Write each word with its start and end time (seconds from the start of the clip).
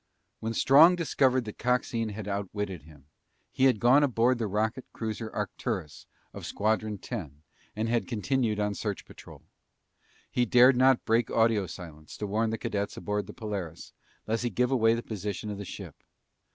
When 0.39 0.55
Strong 0.55 0.95
discovered 0.95 1.45
that 1.45 1.59
Coxine 1.59 2.09
had 2.09 2.27
outwitted 2.27 2.81
him, 2.81 3.05
he 3.51 3.65
had 3.65 3.79
gone 3.79 4.01
aboard 4.01 4.39
the 4.39 4.47
rocket 4.47 4.83
cruiser 4.93 5.29
Arcturus 5.29 6.07
of 6.33 6.43
Squadron 6.43 6.97
Ten 6.97 7.43
and 7.75 7.87
had 7.87 8.07
continued 8.07 8.59
on 8.59 8.73
search 8.73 9.05
patrol. 9.05 9.43
He 10.31 10.43
dared 10.47 10.75
not 10.75 11.05
break 11.05 11.29
audio 11.29 11.67
silence 11.67 12.17
to 12.17 12.25
warn 12.25 12.49
the 12.49 12.57
cadets 12.57 12.97
aboard 12.97 13.27
the 13.27 13.33
Polaris, 13.33 13.93
lest 14.25 14.41
he 14.41 14.49
give 14.49 14.71
away 14.71 14.95
the 14.95 15.03
position 15.03 15.51
of 15.51 15.59
the 15.59 15.65
ship. 15.65 15.93